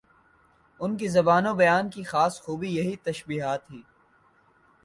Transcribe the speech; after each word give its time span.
ان 0.79 0.97
کی 0.97 1.07
زبان 1.07 1.47
و 1.47 1.53
بیان 1.53 1.89
کی 1.89 2.03
خاص 2.03 2.41
خوبی 2.41 2.69
یہی 2.69 2.95
تشبیہات 3.03 3.71
ہی 3.71 3.81